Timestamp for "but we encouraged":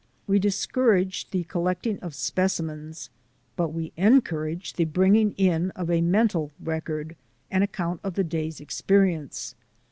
3.55-4.77